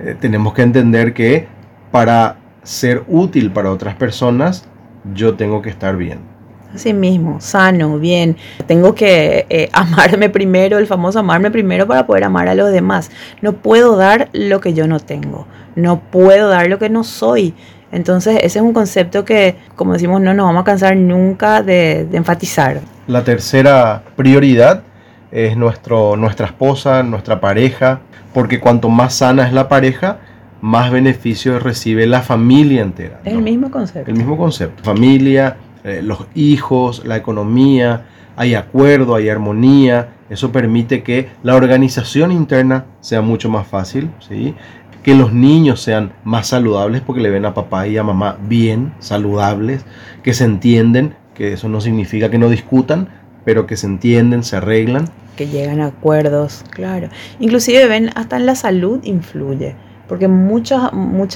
[0.00, 1.54] eh, tenemos que entender que
[1.90, 4.68] para ser útil para otras personas,
[5.14, 6.36] yo tengo que estar bien.
[6.74, 8.36] Así mismo, sano, bien.
[8.66, 13.10] Tengo que eh, amarme primero, el famoso amarme primero para poder amar a los demás.
[13.40, 15.46] No puedo dar lo que yo no tengo.
[15.74, 17.54] No puedo dar lo que no soy.
[17.92, 22.06] Entonces ese es un concepto que, como decimos, no nos vamos a cansar nunca de,
[22.12, 22.80] enfatizar.
[23.06, 24.82] La tercera prioridad
[25.30, 28.00] es nuestro, nuestra esposa, nuestra pareja,
[28.34, 30.18] porque cuanto más sana es la pareja,
[30.60, 33.20] más beneficios recibe la familia entera.
[33.24, 34.10] Es el mismo concepto.
[34.10, 34.82] El mismo concepto.
[34.82, 42.32] Familia, eh, los hijos, la economía, hay acuerdo, hay armonía, eso permite que la organización
[42.32, 44.54] interna sea mucho más fácil, ¿sí?
[45.02, 48.92] que los niños sean más saludables porque le ven a papá y a mamá bien,
[48.98, 49.84] saludables,
[50.24, 53.08] que se entienden, que eso no significa que no discutan,
[53.44, 55.08] pero que se entienden, se arreglan.
[55.36, 57.08] Que llegan a acuerdos, claro.
[57.38, 59.76] Inclusive ven, hasta en la salud influye
[60.08, 60.90] porque mucha,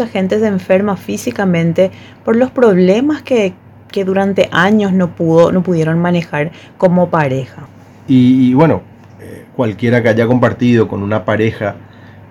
[0.06, 1.90] gente se enferma físicamente
[2.24, 3.54] por los problemas que,
[3.90, 7.62] que durante años no, pudo, no pudieron manejar como pareja.
[8.06, 8.82] Y, bueno,
[9.20, 11.76] eh, cualquiera que haya compartido con una pareja,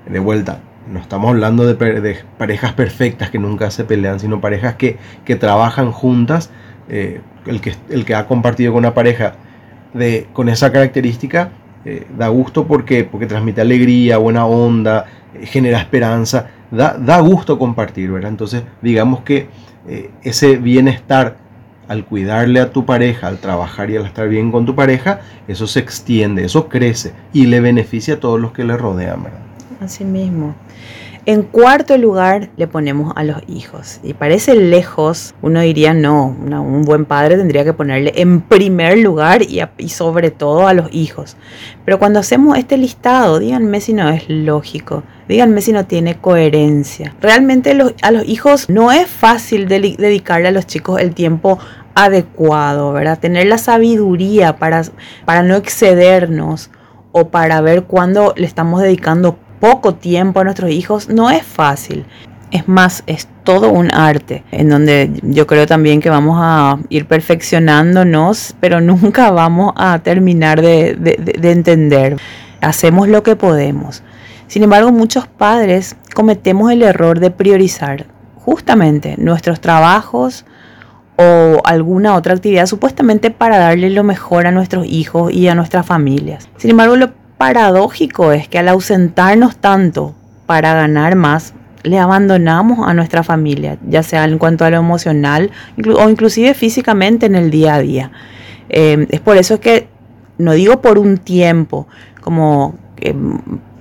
[0.05, 0.59] de vuelta,
[0.91, 5.91] no estamos hablando de, parejas perfectas que nunca se pelean, sino parejas que, que trabajan
[5.91, 6.49] juntas.
[6.89, 9.35] Eh, el, que, el que ha compartido con una pareja
[9.93, 11.51] de, con esa característica
[11.85, 15.05] eh, da gusto porque, porque transmite alegría, buena onda,
[15.43, 18.31] genera esperanza, da, da gusto compartir, ¿verdad?
[18.31, 19.47] Entonces, digamos que
[20.23, 21.37] ese bienestar
[21.89, 25.65] al cuidarle a tu pareja, al trabajar y al estar bien con tu pareja, eso
[25.65, 29.39] se extiende, eso crece y le beneficia a todos los que le rodean, ¿verdad?
[29.81, 30.53] Así mismo.
[31.29, 33.99] En cuarto lugar le ponemos a los hijos.
[34.01, 39.43] Y parece lejos, uno diría no, un buen padre tendría que ponerle en primer lugar
[39.43, 41.37] y, y, sobre todo a los hijos.
[41.85, 47.15] Pero cuando hacemos este listado, díganme si no es lógico, díganme si no tiene coherencia.
[47.21, 51.59] Realmente a los hijos no es fácil dedicarle a los chicos el tiempo
[51.93, 53.19] adecuado, ¿verdad?
[53.19, 54.81] Tener la sabiduría para,
[55.25, 56.71] para no excedernos
[57.11, 62.05] o para ver cuándo le estamos dedicando poco tiempo a nuestros hijos no es fácil.
[62.51, 67.05] Es más, es todo un arte en donde yo creo también que vamos a ir
[67.05, 72.17] perfeccionándonos, pero nunca vamos a terminar de, de entender.
[72.61, 74.03] Hacemos lo que podemos.
[74.47, 80.43] Sin embargo, muchos padres cometemos el error de priorizar justamente nuestros trabajos
[81.17, 85.85] o alguna otra actividad supuestamente para darle lo mejor a nuestros hijos y a nuestras
[85.85, 86.49] familias.
[86.57, 90.13] Sin embargo, lo paradójico es que al ausentarnos tanto
[90.45, 95.49] para ganar más, le abandonamos a nuestra familia, ya sea en cuanto a lo emocional
[95.95, 98.11] o inclusive físicamente en el día a día.
[98.67, 99.87] Eh, es por eso que
[100.37, 101.87] no digo por un tiempo,
[102.19, 102.75] como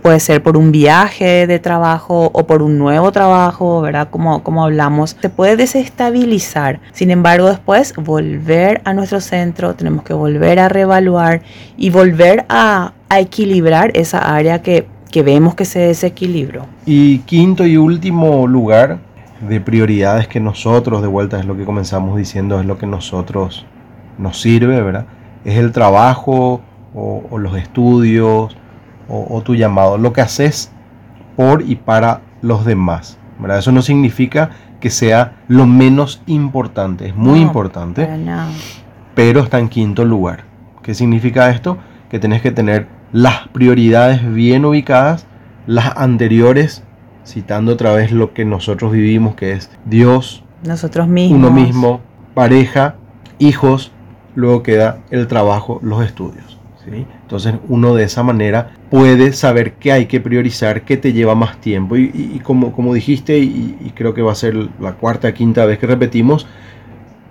[0.02, 4.08] puede ser por un viaje de trabajo o por un nuevo trabajo, ¿verdad?
[4.08, 6.78] Como, como hablamos, se puede desestabilizar.
[6.92, 11.42] Sin embargo, después volver a nuestro centro, tenemos que volver a reevaluar
[11.76, 14.86] y volver a a equilibrar esa área que,
[15.24, 16.66] vemos que se desequilibró.
[16.86, 18.98] Y quinto y último lugar
[19.40, 23.66] de prioridades que nosotros, de vuelta es lo que comenzamos diciendo, es lo que nosotros
[24.18, 25.06] nos sirve, ¿verdad?
[25.44, 26.60] Es el trabajo
[26.94, 28.56] o, los estudios
[29.08, 30.70] o, tu llamado, lo que haces
[31.36, 33.58] por y para los demás, ¿verdad?
[33.58, 38.08] Eso no significa que sea lo menos importante, es muy importante,
[39.14, 40.44] pero está en quinto lugar.
[40.82, 41.78] ¿Qué significa esto?
[42.08, 45.26] Que tenés que tener las prioridades bien ubicadas,
[45.66, 46.82] las anteriores,
[47.26, 52.00] citando otra vez lo que nosotros vivimos, que es Dios, nosotros mismos, uno mismo,
[52.34, 52.96] pareja,
[53.38, 53.92] hijos,
[54.34, 56.58] luego queda el trabajo, los estudios.
[56.84, 57.06] ¿sí?
[57.22, 61.60] Entonces uno de esa manera puede saber qué hay que priorizar, qué te lleva más
[61.60, 61.96] tiempo.
[61.96, 65.78] Y, como, como dijiste, y, y creo que va a ser la cuarta, quinta vez
[65.78, 66.46] que repetimos,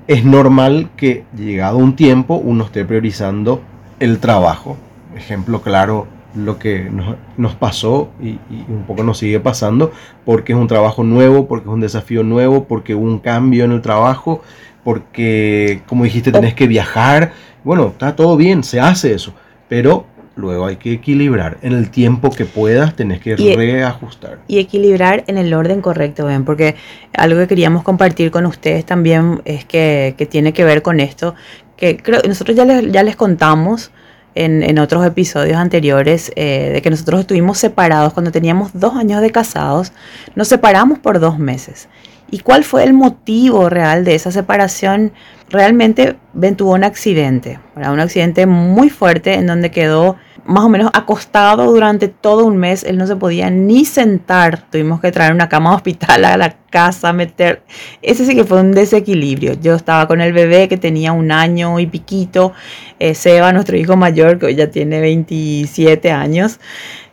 [0.08, 3.62] es normal que llegado un tiempo uno esté priorizando
[4.00, 4.78] el trabajo
[5.16, 6.90] ejemplo claro lo que
[7.38, 8.40] nos, pasó y,
[8.70, 9.92] un poco nos sigue pasando,
[10.26, 13.72] porque es un trabajo nuevo, porque es un desafío nuevo, porque hubo un cambio en
[13.72, 14.42] el trabajo,
[14.84, 17.34] porque, como dijiste, tenés que viajar.
[17.64, 19.34] Bueno, está todo bien, se hace eso,
[19.68, 21.58] pero luego hay que equilibrar.
[21.62, 24.40] En el tiempo que puedas, tenés que reajustar.
[24.48, 26.76] Y equilibrar en el orden correcto, ven, porque
[27.14, 31.34] algo que queríamos compartir con ustedes también es que, que tiene que ver con esto,
[31.76, 33.92] que creo nosotros ya les, ya les contamos
[34.38, 39.32] en, otros episodios anteriores eh, de que nosotros estuvimos separados cuando teníamos dos años de
[39.32, 39.92] casados,
[40.36, 41.90] nos separamos por dos meses.
[42.30, 45.14] ¿Y cuál fue el motivo real de esa separación?
[45.50, 50.90] Realmente Ben tuvo un accidente, un accidente muy fuerte en donde quedó más o menos
[50.94, 52.84] acostado durante todo un mes.
[52.84, 54.64] Él no se podía ni sentar.
[54.72, 57.64] Tuvimos que traer una cama de hospital a la casa, meter...
[58.02, 59.54] Ese sí que fue un desequilibrio.
[59.54, 62.54] Yo estaba con el bebé que tenía un año y piquito.
[63.00, 66.60] Eh, Seba, nuestro hijo mayor, que hoy ya tiene 27 años.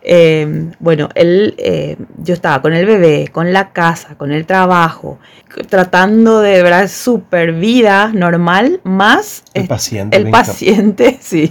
[0.07, 5.19] Eh, bueno, él, eh, yo estaba con el bebé, con la casa, con el trabajo,
[5.69, 10.17] tratando de ver súper vida normal, más el paciente.
[10.19, 11.51] El paciente, sí.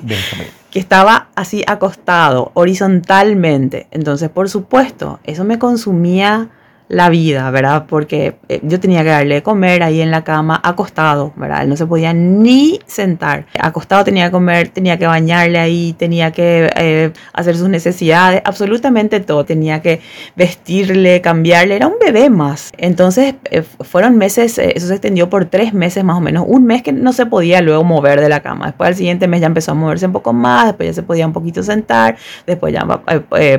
[0.74, 3.86] Que estaba así acostado, horizontalmente.
[3.92, 6.50] Entonces, por supuesto, eso me consumía
[6.94, 7.86] la vida, ¿verdad?
[7.88, 11.64] Porque eh, yo tenía que darle de comer ahí en la cama, acostado, ¿verdad?
[11.64, 13.48] Él no se podía ni sentar.
[13.60, 19.20] Acostado tenía que comer, tenía que bañarle ahí, tenía que eh, hacer sus necesidades, absolutamente
[19.20, 19.44] todo.
[19.44, 20.02] Tenía que
[20.36, 22.72] vestirle, cambiarle, era un bebé más.
[22.78, 26.84] Entonces eh, fueron meses, eso se extendió por tres meses más o menos, un mes
[26.84, 28.68] que no se podía luego mover de la cama.
[28.68, 31.26] Después al siguiente mes ya empezó a moverse un poco más, después ya se podía
[31.26, 32.86] un poquito sentar, después ya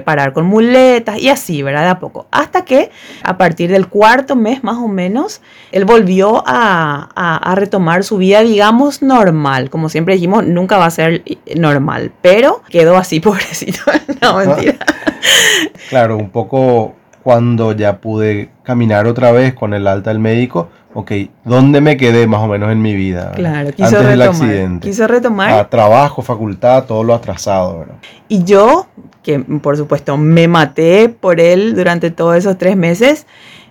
[0.04, 1.82] parar con muletas y así, ¿verdad?
[1.82, 2.26] De a poco.
[2.30, 2.90] Hasta que
[3.24, 5.40] a partir del cuarto mes más o menos,
[5.72, 9.70] él volvió a, retomar su vida, digamos, normal.
[9.70, 11.22] Como siempre dijimos, nunca va a ser
[11.56, 13.80] normal, pero quedó así, pobrecito.
[14.20, 14.76] no, mentira.
[15.88, 21.12] claro, un poco cuando ya pude caminar otra vez con el alta del médico, ok,
[21.44, 23.33] ¿dónde me quedé más o menos en mi vida?
[23.35, 24.88] Claro, quiso Antes retomar, del accidente.
[24.88, 25.50] Quiso retomar.
[25.50, 27.80] A trabajo, facultad, todo lo atrasado.
[27.80, 27.94] ¿verdad?
[28.28, 28.87] Y yo
[29.24, 33.26] que por supuesto me maté por él durante todos esos tres meses,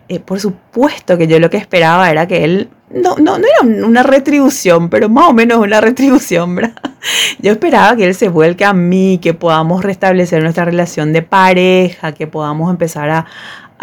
[0.09, 3.85] eh, por supuesto que yo lo que esperaba era que él, no, no, no era
[3.87, 6.73] una retribución, pero más o menos una retribución, ¿verdad?
[7.39, 12.11] Yo esperaba que él se vuelque a mí, que podamos restablecer nuestra relación de pareja,
[12.11, 13.25] que podamos empezar a,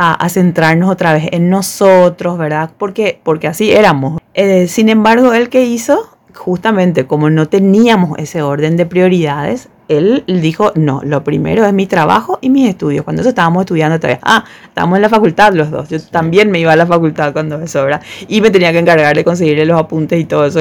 [0.02, 2.70] a, centrarnos otra vez en nosotros, ¿verdad?
[2.78, 4.20] Porque, porque así éramos.
[4.32, 10.24] Eh, sin embargo, él que hizo, justamente como no teníamos ese orden de prioridades, él
[10.26, 13.04] dijo, no, lo primero es mi trabajo y mis estudios.
[13.04, 14.20] Cuando eso estábamos estudiando todavía.
[14.22, 15.88] Ah, estábamos en la facultad los dos.
[15.88, 18.00] Yo también me iba a la facultad cuando eso, ¿verdad?
[18.28, 20.60] Y me tenía que encargar de conseguirle los apuntes y todo eso,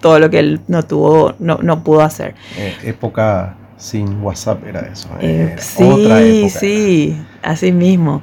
[0.00, 2.34] todo lo que él no tuvo, no, no pudo hacer.
[2.56, 5.08] Eh, época sin WhatsApp era eso.
[5.20, 8.22] Eh, sí, sí, así mismo.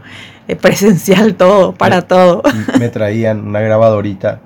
[0.62, 2.44] presencial todo, para todo.
[2.80, 4.42] Me traían una grabadorita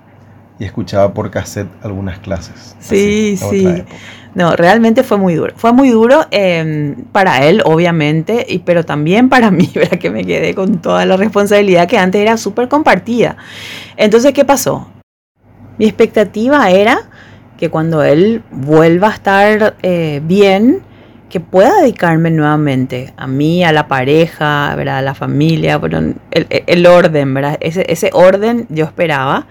[0.59, 2.75] y escuchaba por cassette algunas clases.
[2.79, 3.83] Sí, sí.
[4.35, 5.53] No, realmente fue muy duro.
[5.55, 9.99] Fue muy duro em, para él, obviamente, y, pero también para mí, ¿verdad?
[9.99, 13.37] Que me quedé con toda la responsabilidad que antes era súper compartida.
[13.97, 14.89] Entonces, ¿qué pasó?
[15.77, 17.09] Mi expectativa era
[17.57, 20.81] que cuando él vuelva a estar eh, bien,
[21.33, 24.99] que pueda dedicarme nuevamente a mí, a la pareja, ¿verdad?
[24.99, 25.81] a la familia,
[26.29, 27.57] el, orden, ¿verdad?
[27.59, 29.47] Ese, ese orden yo esperaba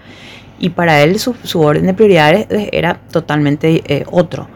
[0.59, 4.47] y para él su, orden de prioridades era totalmente eh, otro.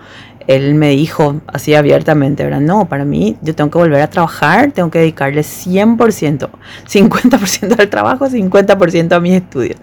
[0.48, 2.62] Él me dijo así abiertamente, ¿verdad?
[2.62, 6.50] No, para mí yo tengo que volver a trabajar, tengo que dedicarle 100%,
[6.88, 9.78] 50% al trabajo, 50% a mis estudios.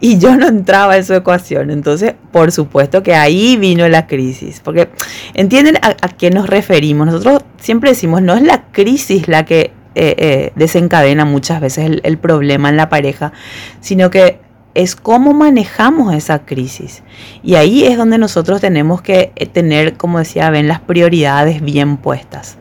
[0.00, 1.70] Y yo no entraba en su ecuación.
[1.70, 4.60] Entonces, por supuesto que ahí vino la crisis.
[4.62, 4.90] Porque,
[5.32, 7.06] ¿entienden a, qué nos referimos?
[7.06, 12.18] Nosotros siempre decimos, no es la crisis la que eh, eh, desencadena muchas veces el,
[12.18, 13.32] problema en la pareja,
[13.80, 14.40] sino que
[14.74, 17.02] es cómo manejamos esa crisis.
[17.42, 21.96] Y ahí es donde nosotros tenemos que eh, tener, como decía Ben, las prioridades bien
[21.96, 22.58] puestas.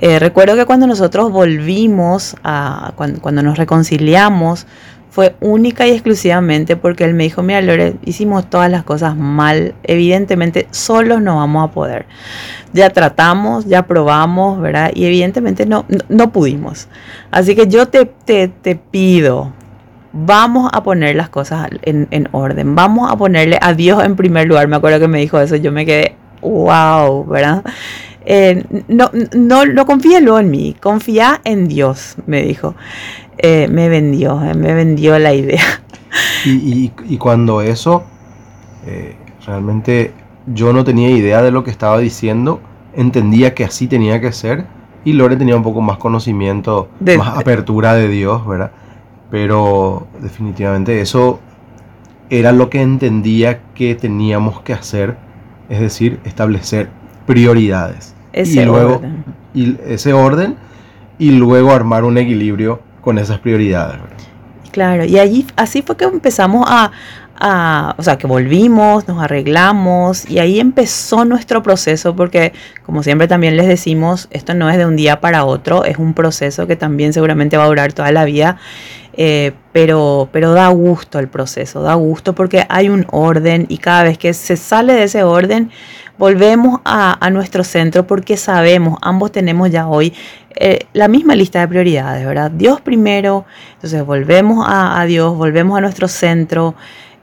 [0.00, 2.36] Eh, recuerdo que cuando nosotros volvimos,
[2.96, 4.66] cuando, nos reconciliamos,
[5.08, 9.74] fue única y exclusivamente porque él me dijo, mira Lore, hicimos todas las cosas mal,
[9.84, 12.06] evidentemente solos no vamos a poder.
[12.72, 14.90] Ya tratamos, ya probamos, ¿verdad?
[14.92, 16.88] Y evidentemente no, no, pudimos.
[17.30, 19.52] Así que yo te, te, te pido,
[20.14, 24.68] vamos a poner las cosas en, orden, vamos a ponerle a Dios en primer lugar.
[24.68, 27.64] Me acuerdo que me dijo eso, yo me quedé, wow, ¿verdad?
[28.24, 32.74] Eh, no, no, no confíe luego en mí, confía en Dios, me dijo.
[33.36, 35.82] Eh, me vendió, eh, me vendió la idea.
[36.44, 38.04] Y, y, cuando eso,
[39.44, 40.12] realmente
[40.46, 42.60] yo no tenía idea de lo que estaba diciendo,
[42.94, 44.64] entendía que así tenía que ser
[45.04, 48.70] y Lore tenía un poco más conocimiento, más apertura de Dios, ¿verdad?
[49.30, 51.40] Pero definitivamente eso
[52.30, 55.16] era lo que entendía que teníamos que hacer,
[55.68, 56.88] es decir, establecer
[57.26, 58.14] prioridades.
[58.32, 59.24] Ese y luego, orden.
[59.54, 60.56] Y ese orden
[61.18, 63.98] y luego armar un equilibrio con esas prioridades.
[64.72, 70.40] Claro, y allí así fue que empezamos a, o sea, que volvimos, nos arreglamos y
[70.40, 72.52] ahí empezó nuestro proceso porque,
[72.84, 76.14] como siempre también les decimos, esto no es de un día para otro, es un
[76.14, 78.56] proceso que también seguramente va a durar toda la vida,
[79.16, 84.04] eh, pero, pero da gusto el proceso, da gusto porque hay un orden y cada
[84.04, 85.70] vez que se sale de ese orden,
[86.18, 90.12] volvemos a, nuestro centro porque sabemos, ambos tenemos ya hoy
[90.56, 92.50] eh, la misma lista de prioridades, ¿verdad?
[92.50, 93.44] Dios primero,
[93.74, 96.74] entonces volvemos a, a Dios, volvemos a nuestro centro.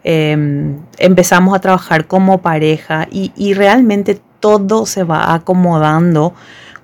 [0.03, 6.33] Em, empezamos a trabajar como pareja y, realmente todo se va acomodando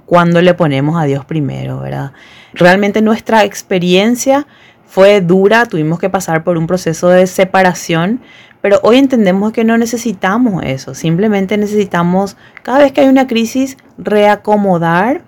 [0.06, 2.12] cuando le ponemos a Dios primero, ¿verdad?
[2.54, 4.46] Realmente nuestra experiencia
[4.88, 8.22] fue dura, tuvimos que pasar por un proceso de separación,
[8.62, 13.78] pero hoy entendemos que no necesitamos eso, simplemente necesitamos, cada vez que hay una crisis,
[13.98, 15.22] reacomodar,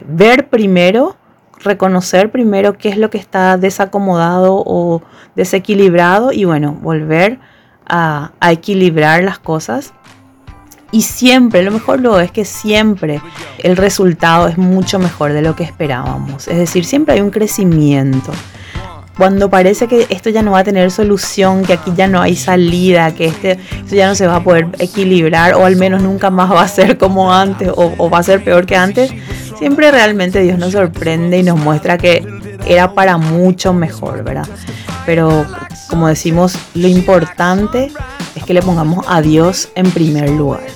[0.00, 1.16] ver primero
[1.64, 5.02] reconocer primero qué es lo que está desacomodado o
[5.34, 7.38] desequilibrado y bueno, volver
[7.86, 9.92] a, equilibrar las cosas.
[10.92, 13.20] Y siempre, lo mejor lo es que siempre
[13.58, 16.46] el resultado es mucho mejor de lo que esperábamos.
[16.46, 18.30] Es decir, siempre hay un crecimiento.
[19.16, 22.34] Cuando parece que esto ya no va a tener solución, que aquí ya no hay
[22.34, 26.30] salida, que este, esto ya no se va a poder equilibrar o al menos nunca
[26.30, 29.12] más va a ser como antes o, o va a ser peor que antes,
[29.56, 32.26] siempre realmente Dios nos sorprende y nos muestra que
[32.66, 34.48] era para mucho mejor, ¿verdad?
[35.06, 35.46] Pero
[35.88, 37.92] como decimos, lo importante
[38.34, 40.66] es que le pongamos a Dios en primer lugar.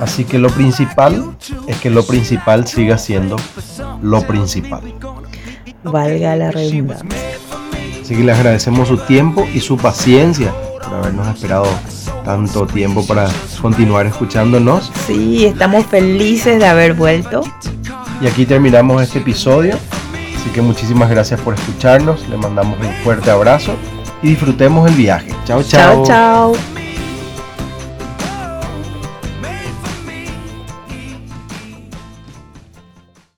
[0.00, 3.36] Así que lo principal es que lo principal siga siendo
[4.02, 4.82] lo principal.
[5.84, 7.29] Valga la redundancia.
[8.10, 10.52] Así que le agradecemos su tiempo y su paciencia
[10.82, 11.68] por habernos esperado
[12.24, 13.28] tanto tiempo para
[13.62, 14.90] continuar escuchándonos.
[15.06, 17.42] Sí, estamos felices de haber vuelto.
[18.20, 19.76] Y aquí terminamos este episodio.
[20.36, 22.28] Así que muchísimas gracias por escucharnos.
[22.28, 23.76] Le mandamos un fuerte abrazo
[24.24, 25.30] y disfrutemos el viaje.
[25.44, 26.04] Chao, chao.
[26.04, 26.79] Chao, chao.